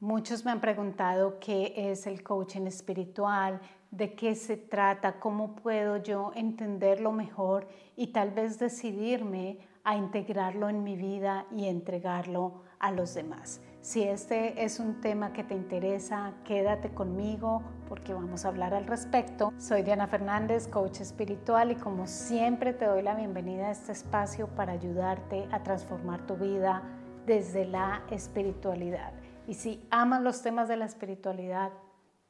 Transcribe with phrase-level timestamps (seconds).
[0.00, 5.96] Muchos me han preguntado qué es el coaching espiritual, de qué se trata, cómo puedo
[5.96, 12.92] yo entenderlo mejor y tal vez decidirme a integrarlo en mi vida y entregarlo a
[12.92, 13.60] los demás.
[13.80, 18.86] Si este es un tema que te interesa, quédate conmigo porque vamos a hablar al
[18.86, 19.52] respecto.
[19.58, 24.46] Soy Diana Fernández, coach espiritual y como siempre te doy la bienvenida a este espacio
[24.46, 26.84] para ayudarte a transformar tu vida
[27.26, 29.12] desde la espiritualidad.
[29.48, 31.72] Y si amas los temas de la espiritualidad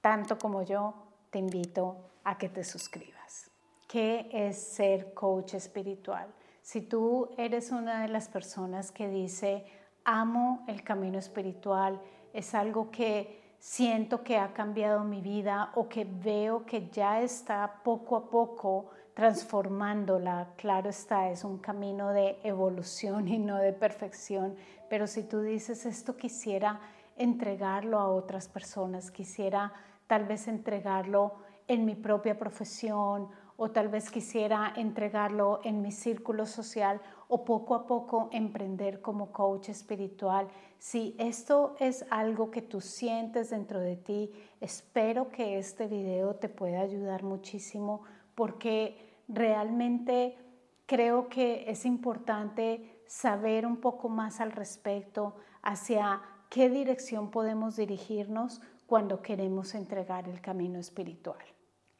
[0.01, 0.95] tanto como yo,
[1.31, 3.51] te invito a que te suscribas.
[3.89, 6.29] ¿Qué es ser coach espiritual?
[6.63, 9.67] Si tú eres una de las personas que dice,
[10.05, 12.01] amo el camino espiritual,
[12.33, 17.81] es algo que siento que ha cambiado mi vida o que veo que ya está
[17.83, 20.51] poco a poco transformándola.
[20.57, 24.55] Claro está, es un camino de evolución y no de perfección,
[24.89, 26.81] pero si tú dices esto quisiera
[27.19, 29.73] entregarlo a otras personas, quisiera
[30.07, 31.35] tal vez entregarlo
[31.67, 37.75] en mi propia profesión o tal vez quisiera entregarlo en mi círculo social o poco
[37.75, 40.49] a poco emprender como coach espiritual.
[40.79, 46.49] Si esto es algo que tú sientes dentro de ti, espero que este video te
[46.49, 48.03] pueda ayudar muchísimo
[48.37, 50.39] porque realmente
[50.87, 58.61] creo que es importante saber un poco más al respecto hacia qué dirección podemos dirigirnos
[58.87, 61.45] cuando queremos entregar el camino espiritual.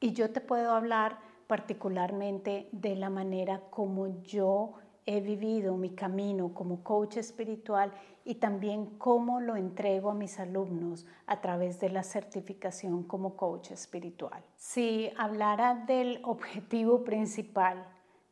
[0.01, 4.75] Y yo te puedo hablar particularmente de la manera como yo
[5.07, 7.93] he vivido mi camino como coach espiritual
[8.27, 13.71] y también cómo lo entrego a mis alumnos a través de la certificación como coach
[13.71, 14.45] espiritual.
[14.57, 17.87] Si hablara del objetivo principal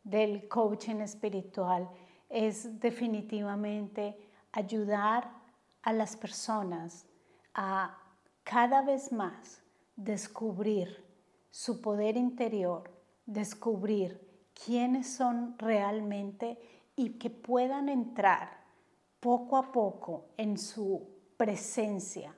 [0.05, 1.89] del coaching espiritual
[2.28, 4.19] es definitivamente
[4.53, 5.31] ayudar
[5.87, 7.06] a las personas
[7.55, 7.97] a
[8.42, 9.62] cada vez más
[9.95, 11.06] descubrir
[11.48, 12.91] su poder interior,
[13.25, 14.20] descubrir
[14.53, 16.59] quiénes son realmente
[16.97, 18.65] y que puedan entrar
[19.21, 21.06] poco a poco en su
[21.37, 22.34] presencia,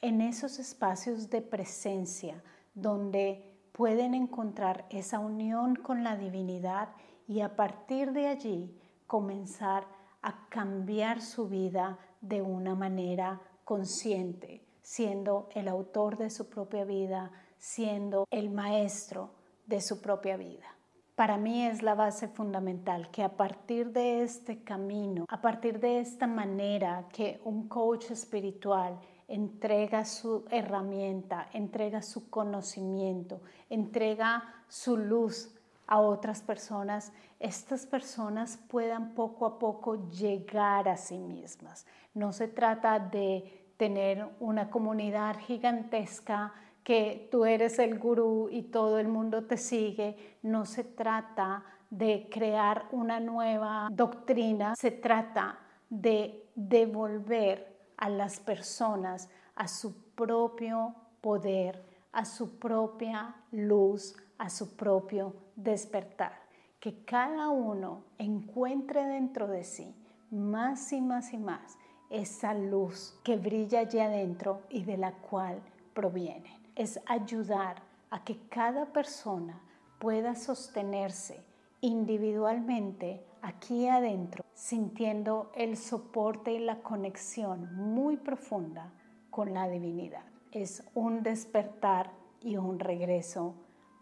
[0.00, 6.88] en esos espacios de presencia donde pueden encontrar esa unión con la divinidad
[7.28, 8.74] y a partir de allí
[9.06, 9.86] comenzar
[10.22, 17.30] a cambiar su vida de una manera consciente, siendo el autor de su propia vida,
[17.58, 19.30] siendo el maestro
[19.66, 20.76] de su propia vida.
[21.14, 26.00] Para mí es la base fundamental que a partir de este camino, a partir de
[26.00, 28.98] esta manera que un coach espiritual
[29.28, 35.54] entrega su herramienta, entrega su conocimiento, entrega su luz
[35.90, 41.84] a otras personas, estas personas puedan poco a poco llegar a sí mismas.
[42.14, 49.00] No se trata de tener una comunidad gigantesca que tú eres el gurú y todo
[49.00, 50.38] el mundo te sigue.
[50.42, 55.58] No se trata de crear una nueva doctrina, se trata
[55.88, 64.74] de devolver a las personas a su propio poder, a su propia luz, a su
[64.74, 66.32] propio despertar.
[66.80, 69.94] Que cada uno encuentre dentro de sí
[70.30, 71.76] más y más y más
[72.08, 75.60] esa luz que brilla allí adentro y de la cual
[75.92, 76.58] proviene.
[76.74, 79.60] Es ayudar a que cada persona
[79.98, 81.44] pueda sostenerse
[81.82, 88.90] individualmente aquí adentro, sintiendo el soporte y la conexión muy profunda
[89.28, 90.24] con la divinidad.
[90.50, 93.54] Es un despertar y un regreso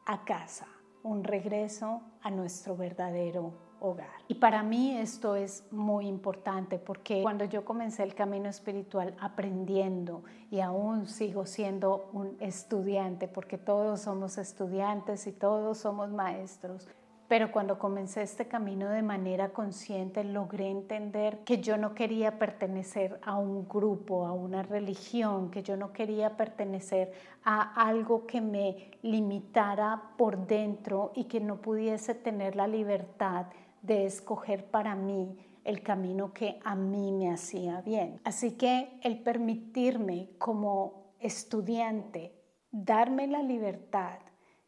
[0.09, 0.67] a casa,
[1.03, 4.09] un regreso a nuestro verdadero hogar.
[4.27, 10.25] Y para mí esto es muy importante porque cuando yo comencé el camino espiritual aprendiendo
[10.51, 16.89] y aún sigo siendo un estudiante, porque todos somos estudiantes y todos somos maestros,
[17.29, 23.21] pero cuando comencé este camino de manera consciente, logré entender que yo no quería pertenecer
[23.23, 27.13] a un grupo, a una religión, que yo no quería pertenecer
[27.45, 33.47] a algo que me limitara por dentro y que no pudiese tener la libertad
[33.83, 38.21] de escoger para mí el camino que a mí me hacía bien.
[38.25, 42.33] Así que el permitirme como estudiante
[42.71, 44.19] darme la libertad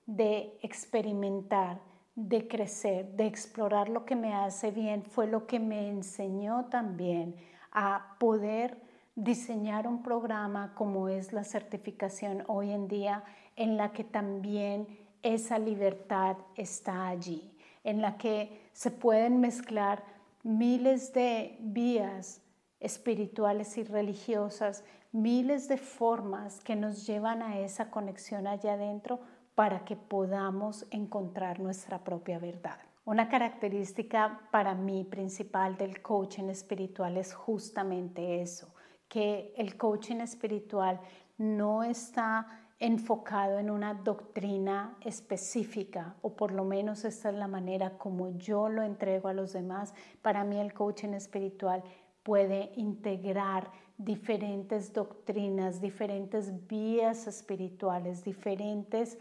[0.06, 1.80] de experimentar,
[2.14, 7.36] de crecer, de explorar lo que me hace bien, fue lo que me enseñó también
[7.72, 8.76] a poder
[9.14, 13.24] diseñar un programa como es la certificación hoy en día,
[13.56, 14.86] en la que también
[15.22, 20.02] esa libertad está allí, en la que se pueden mezclar
[20.42, 22.42] miles de vías
[22.80, 29.20] espirituales y religiosas, miles de formas que nos llevan a esa conexión allá adentro
[29.60, 32.78] para que podamos encontrar nuestra propia verdad.
[33.04, 38.72] Una característica para mí principal del coaching espiritual es justamente eso,
[39.06, 40.98] que el coaching espiritual
[41.36, 42.46] no está
[42.78, 48.70] enfocado en una doctrina específica, o por lo menos esta es la manera como yo
[48.70, 49.92] lo entrego a los demás.
[50.22, 51.82] Para mí el coaching espiritual
[52.22, 59.18] puede integrar diferentes doctrinas, diferentes vías espirituales, diferentes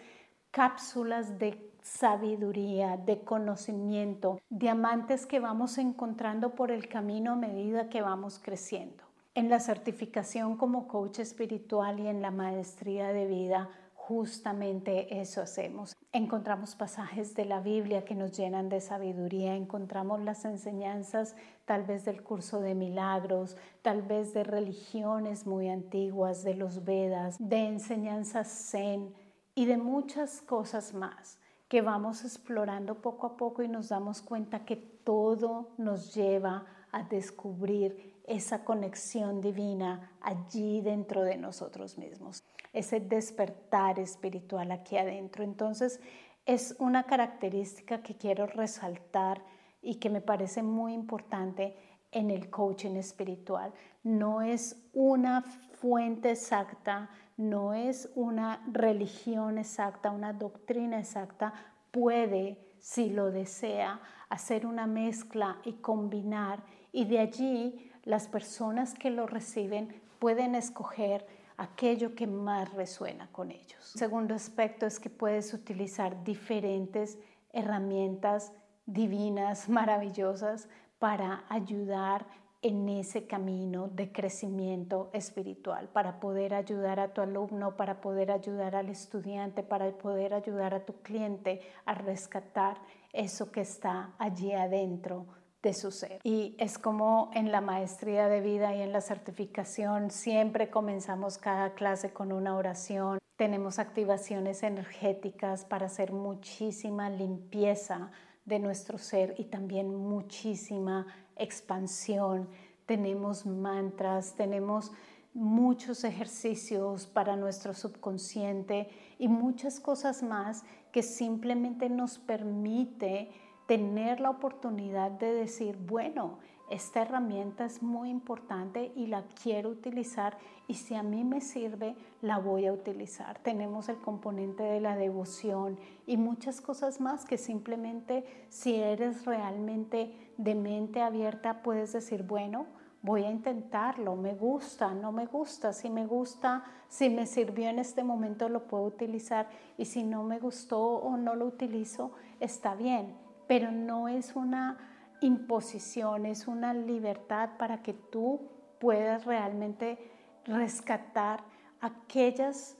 [0.51, 8.01] cápsulas de sabiduría, de conocimiento, diamantes que vamos encontrando por el camino a medida que
[8.01, 9.03] vamos creciendo.
[9.35, 15.95] En la certificación como coach espiritual y en la maestría de vida, justamente eso hacemos.
[16.11, 21.35] Encontramos pasajes de la Biblia que nos llenan de sabiduría, encontramos las enseñanzas
[21.65, 27.37] tal vez del curso de milagros, tal vez de religiones muy antiguas, de los Vedas,
[27.39, 29.13] de enseñanzas zen
[29.59, 34.63] y de muchas cosas más que vamos explorando poco a poco y nos damos cuenta
[34.63, 42.41] que todo nos lleva a descubrir esa conexión divina allí dentro de nosotros mismos,
[42.71, 45.43] ese despertar espiritual aquí adentro.
[45.43, 45.99] Entonces,
[46.45, 49.43] es una característica que quiero resaltar
[49.81, 51.75] y que me parece muy importante
[52.11, 53.73] en el coaching espiritual.
[54.03, 61.53] No es una fuente exacta, no es una religión exacta, una doctrina exacta,
[61.91, 69.09] puede, si lo desea, hacer una mezcla y combinar y de allí las personas que
[69.09, 71.25] lo reciben pueden escoger
[71.57, 73.91] aquello que más resuena con ellos.
[73.93, 77.19] El segundo aspecto es que puedes utilizar diferentes
[77.51, 78.53] herramientas
[78.85, 80.67] divinas, maravillosas,
[80.99, 82.25] para ayudar
[82.61, 88.75] en ese camino de crecimiento espiritual, para poder ayudar a tu alumno, para poder ayudar
[88.75, 92.77] al estudiante, para poder ayudar a tu cliente a rescatar
[93.13, 95.25] eso que está allí adentro
[95.63, 96.19] de su ser.
[96.23, 101.73] Y es como en la maestría de vida y en la certificación, siempre comenzamos cada
[101.73, 103.19] clase con una oración.
[103.37, 108.11] Tenemos activaciones energéticas para hacer muchísima limpieza
[108.45, 112.49] de nuestro ser y también muchísima expansión.
[112.85, 114.91] Tenemos mantras, tenemos
[115.33, 118.89] muchos ejercicios para nuestro subconsciente
[119.19, 123.31] y muchas cosas más que simplemente nos permite
[123.67, 126.39] tener la oportunidad de decir, bueno,
[126.69, 130.37] esta herramienta es muy importante y la quiero utilizar
[130.67, 133.39] y si a mí me sirve, la voy a utilizar.
[133.39, 140.13] Tenemos el componente de la devoción y muchas cosas más que simplemente si eres realmente
[140.37, 142.67] de mente abierta puedes decir, bueno,
[143.01, 147.79] voy a intentarlo, me gusta, no me gusta, si me gusta, si me sirvió en
[147.79, 152.75] este momento lo puedo utilizar y si no me gustó o no lo utilizo, está
[152.75, 153.15] bien,
[153.47, 154.77] pero no es una
[155.21, 158.49] imposición, es una libertad para que tú
[158.79, 159.97] puedas realmente
[160.45, 161.43] rescatar
[161.81, 162.77] aquellas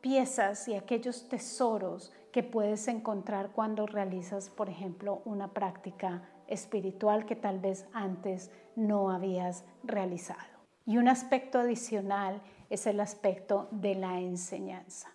[0.00, 7.36] piezas y aquellos tesoros que puedes encontrar cuando realizas, por ejemplo, una práctica espiritual que
[7.36, 10.56] tal vez antes no habías realizado.
[10.84, 12.40] Y un aspecto adicional
[12.70, 15.12] es el aspecto de la enseñanza.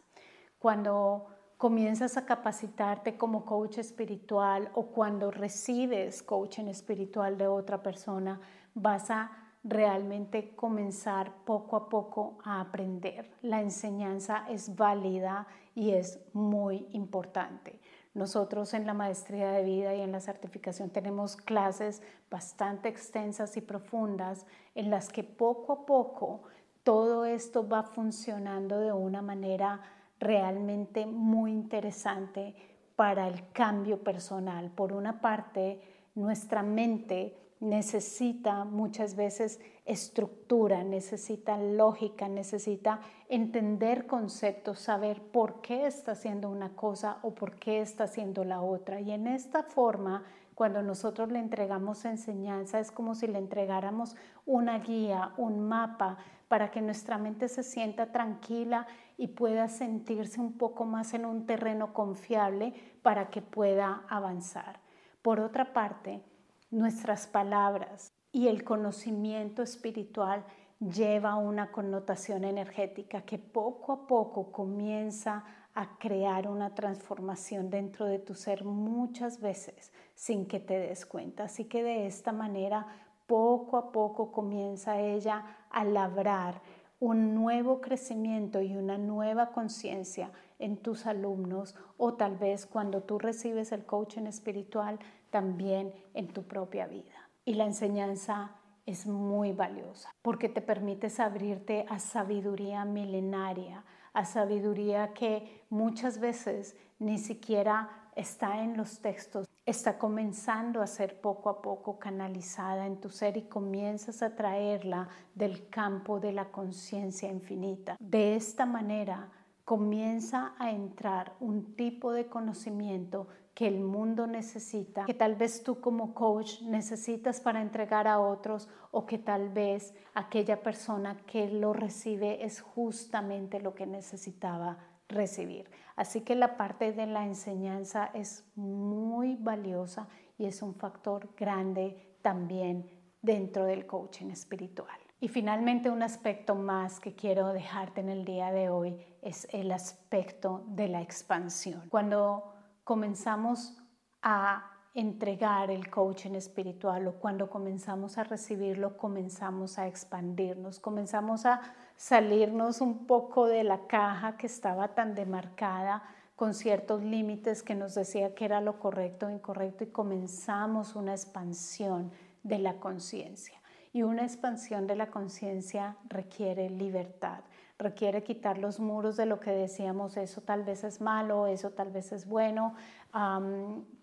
[0.60, 1.28] Cuando
[1.62, 8.42] comienzas a capacitarte como coach espiritual o cuando recibes coaching espiritual de otra persona,
[8.74, 9.30] vas a
[9.64, 13.30] realmente comenzar poco a poco a aprender.
[13.44, 17.80] La enseñanza es válida y es muy importante.
[18.16, 22.02] Nosotros en la maestría de vida y en la certificación tenemos clases
[22.32, 26.42] bastante extensas y profundas en las que poco a poco
[26.82, 29.80] todo esto va funcionando de una manera
[30.22, 32.56] realmente muy interesante
[32.96, 34.72] para el cambio personal.
[34.72, 35.82] Por una parte,
[36.16, 46.14] nuestra mente necesita muchas veces estructura, necesita lógica, necesita entender conceptos, saber por qué está
[46.14, 49.02] haciendo una cosa o por qué está haciendo la otra.
[49.02, 50.24] Y en esta forma,
[50.56, 54.16] cuando nosotros le entregamos enseñanza, es como si le entregáramos
[54.46, 56.18] una guía, un mapa
[56.48, 58.86] para que nuestra mente se sienta tranquila
[59.18, 64.80] y pueda sentirse un poco más en un terreno confiable para que pueda avanzar.
[65.22, 66.22] Por otra parte,
[66.70, 70.44] nuestras palabras y el conocimiento espiritual
[70.80, 75.61] lleva una connotación energética que poco a poco comienza a
[76.00, 81.46] crear una transformación dentro de tu ser muchas veces sin que te des cuenta.
[81.46, 82.88] Así que de esta manera
[83.28, 86.62] poco a poco comienza ella a labrar
[87.00, 93.18] un nuevo crecimiento y una nueva conciencia en tus alumnos o tal vez cuando tú
[93.18, 95.00] recibes el coaching espiritual
[95.32, 97.30] también en tu propia vida.
[97.44, 98.52] Y la enseñanza
[98.86, 106.76] es muy valiosa porque te permites abrirte a sabiduría milenaria, a sabiduría que muchas veces
[107.00, 113.00] ni siquiera está en los textos, está comenzando a ser poco a poco canalizada en
[113.00, 117.96] tu ser y comienzas a traerla del campo de la conciencia infinita.
[118.00, 119.30] De esta manera
[119.64, 125.82] comienza a entrar un tipo de conocimiento que el mundo necesita, que tal vez tú
[125.82, 131.74] como coach necesitas para entregar a otros o que tal vez aquella persona que lo
[131.74, 134.78] recibe es justamente lo que necesitaba
[135.10, 135.70] recibir.
[135.96, 142.16] Así que la parte de la enseñanza es muy valiosa y es un factor grande
[142.22, 142.90] también
[143.22, 144.98] dentro del coaching espiritual.
[145.20, 149.72] Y finalmente un aspecto más que quiero dejarte en el día de hoy es el
[149.72, 151.84] aspecto de la expansión.
[151.90, 152.52] Cuando
[152.84, 153.78] comenzamos
[154.22, 161.62] a entregar el coaching espiritual o cuando comenzamos a recibirlo, comenzamos a expandirnos, comenzamos a
[161.96, 166.04] salirnos un poco de la caja que estaba tan demarcada
[166.36, 171.12] con ciertos límites que nos decía que era lo correcto o incorrecto y comenzamos una
[171.12, 172.12] expansión
[172.44, 173.62] de la conciencia.
[173.94, 177.44] Y una expansión de la conciencia requiere libertad,
[177.82, 181.92] requiere quitar los muros de lo que decíamos, eso tal vez es malo, eso tal
[181.92, 182.76] vez es bueno.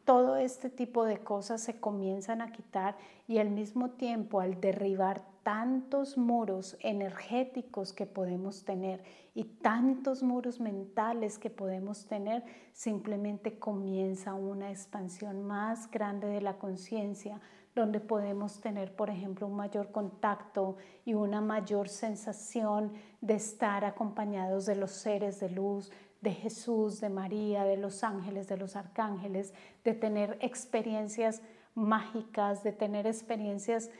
[0.04, 5.22] todo este tipo de cosas se comienzan a quitar y al mismo tiempo al derribar
[5.42, 9.02] tantos muros energéticos que podemos tener
[9.34, 16.58] y tantos muros mentales que podemos tener, simplemente comienza una expansión más grande de la
[16.58, 17.40] conciencia
[17.74, 24.66] donde podemos tener, por ejemplo, un mayor contacto y una mayor sensación de estar acompañados
[24.66, 29.54] de los seres de luz, de Jesús, de María, de los ángeles, de los arcángeles,
[29.84, 31.42] de tener experiencias
[31.74, 33.90] mágicas, de tener experiencias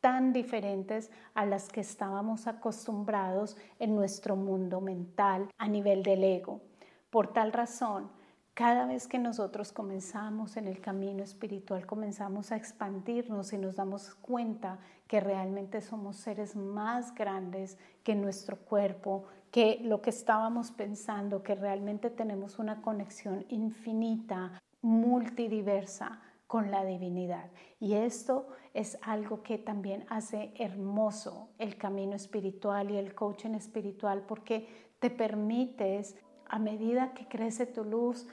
[0.00, 6.60] tan diferentes a las que estábamos acostumbrados en nuestro mundo mental a nivel del ego.
[7.10, 8.10] Por tal razón,
[8.58, 14.16] cada vez que nosotros comenzamos en el camino espiritual, comenzamos a expandirnos y nos damos
[14.16, 21.44] cuenta que realmente somos seres más grandes que nuestro cuerpo, que lo que estábamos pensando,
[21.44, 27.52] que realmente tenemos una conexión infinita, multidiversa con la divinidad.
[27.78, 34.24] Y esto es algo que también hace hermoso el camino espiritual y el coaching espiritual
[34.26, 34.66] porque
[34.98, 36.16] te permites,
[36.50, 38.26] a medida que crece tu luz,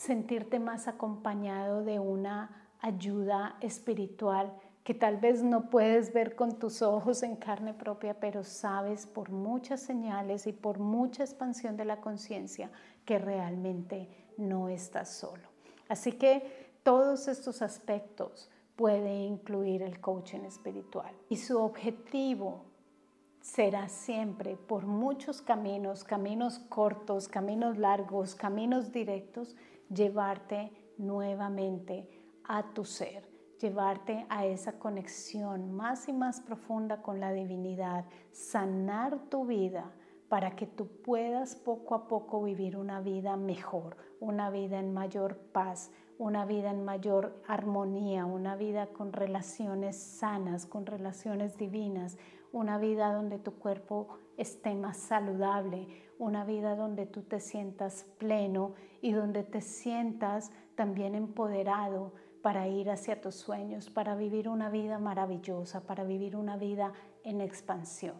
[0.00, 4.50] sentirte más acompañado de una ayuda espiritual
[4.82, 9.28] que tal vez no puedes ver con tus ojos en carne propia, pero sabes por
[9.28, 12.70] muchas señales y por mucha expansión de la conciencia
[13.04, 15.46] que realmente no estás solo.
[15.90, 22.64] Así que todos estos aspectos puede incluir el coaching espiritual y su objetivo
[23.42, 29.56] será siempre por muchos caminos, caminos cortos, caminos largos, caminos directos,
[29.92, 32.08] llevarte nuevamente
[32.44, 33.28] a tu ser,
[33.60, 39.92] llevarte a esa conexión más y más profunda con la divinidad, sanar tu vida
[40.28, 45.36] para que tú puedas poco a poco vivir una vida mejor, una vida en mayor
[45.36, 52.16] paz, una vida en mayor armonía, una vida con relaciones sanas, con relaciones divinas,
[52.52, 55.88] una vida donde tu cuerpo esté más saludable,
[56.20, 62.12] una vida donde tú te sientas pleno y donde te sientas también empoderado
[62.42, 66.92] para ir hacia tus sueños, para vivir una vida maravillosa, para vivir una vida
[67.24, 68.14] en expansión.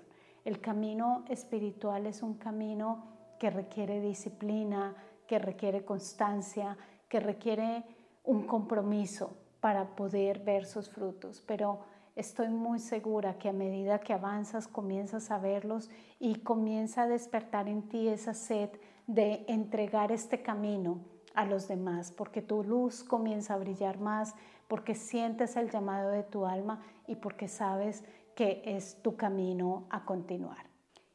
[0.47, 3.04] El camino espiritual es un camino
[3.38, 4.95] que requiere disciplina,
[5.26, 7.85] que requiere constancia, que requiere
[8.25, 11.80] un compromiso para poder ver sus frutos, pero
[12.17, 17.69] estoy muy segura que a medida que avanzas comienzas a verlos y comienza a despertar
[17.69, 18.71] en ti esa sed
[19.07, 21.00] de entregar este camino
[21.35, 24.35] a los demás, porque tu luz comienza a brillar más,
[24.69, 30.05] porque sientes el llamado de tu alma y porque sabes que es tu camino a
[30.05, 30.71] continuar.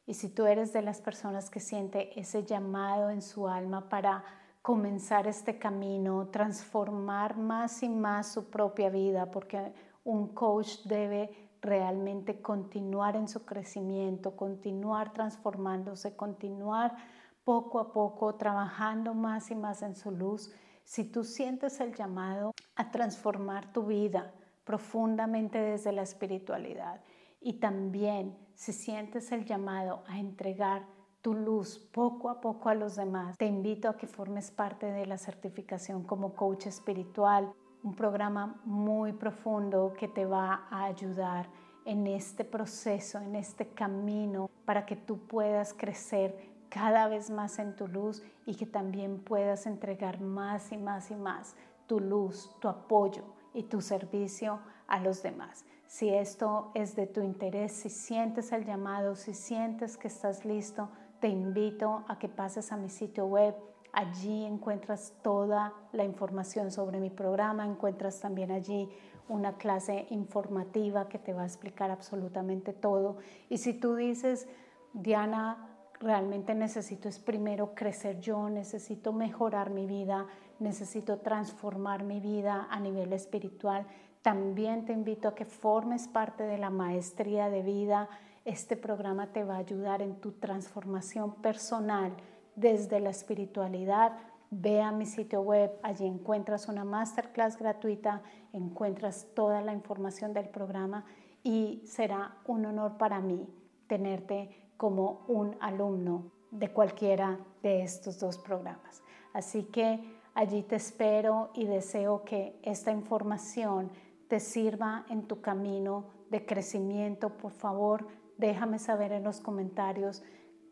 [0.06, 4.24] Y si tú eres de las personas que siente ese llamado en su alma para
[4.62, 9.72] comenzar este camino, transformar más y más su propia vida, porque
[10.06, 16.96] un coach debe realmente continuar en su crecimiento, continuar transformándose, continuar
[17.44, 20.52] poco a poco trabajando más y más en su luz.
[20.84, 24.32] Si tú sientes el llamado a transformar tu vida
[24.64, 27.00] profundamente desde la espiritualidad
[27.40, 30.86] Y también si sientes el llamado a entregar
[31.22, 35.06] tu luz poco a poco a los demás, te invito a que formes parte de
[35.06, 37.52] la certificación como coach espiritual,
[37.82, 41.48] un programa muy profundo que te va a ayudar
[41.84, 47.76] en este proceso, en este camino, para que tú puedas crecer cada vez más en
[47.76, 51.54] tu luz y que también puedas entregar más y más y más
[51.86, 53.22] tu luz, tu apoyo
[53.54, 55.64] y tu servicio a los demás.
[55.86, 60.88] Si esto es de tu interés, si sientes el llamado, si sientes que estás listo,
[61.20, 63.54] te invito a que pases a mi sitio web.
[63.96, 68.90] Allí encuentras toda la información sobre mi programa, encuentras también allí
[69.26, 73.16] una clase informativa que te va a explicar absolutamente todo.
[73.48, 74.48] Y si tú dices,
[74.92, 75.66] Diana,
[75.98, 80.26] realmente necesito es primero crecer yo, necesito mejorar mi vida,
[80.58, 83.86] necesito transformar mi vida a nivel espiritual,
[84.20, 88.10] también te invito a que formes parte de la maestría de vida.
[88.44, 92.12] Este programa te va a ayudar en tu transformación personal
[92.56, 94.18] desde la espiritualidad.
[94.50, 98.22] Ve a mi sitio web, allí encuentras una masterclass gratuita,
[98.52, 101.04] encuentras toda la información del programa
[101.42, 103.46] y será un honor para mí
[103.86, 109.02] tenerte como un alumno de cualquiera de estos dos programas.
[109.32, 110.00] Así que
[110.34, 113.90] allí te espero y deseo que esta información
[114.28, 117.30] te sirva en tu camino de crecimiento.
[117.30, 118.06] Por favor,
[118.38, 120.22] déjame saber en los comentarios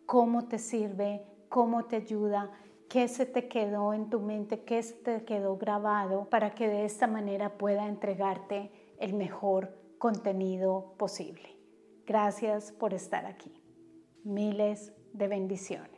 [0.06, 1.24] cómo te sirve,
[1.54, 2.50] cómo te ayuda,
[2.88, 6.84] qué se te quedó en tu mente, qué se te quedó grabado para que de
[6.84, 11.56] esta manera pueda entregarte el mejor contenido posible.
[12.06, 13.52] Gracias por estar aquí.
[14.24, 15.93] Miles de bendiciones.